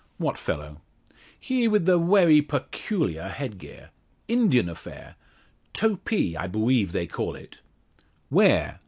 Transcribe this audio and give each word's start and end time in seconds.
"What 0.17 0.39
fellow?" 0.39 0.81
"He 1.39 1.67
with 1.67 1.85
the 1.85 1.99
vewy 1.99 2.41
peculya 2.41 3.29
head 3.29 3.59
gear? 3.59 3.91
Indian 4.27 4.67
affair 4.67 5.13
topee, 5.75 6.35
I 6.35 6.47
bewieve 6.47 6.89
they 6.91 7.05
call 7.05 7.35
it." 7.35 7.59
"Where?" 8.29 8.79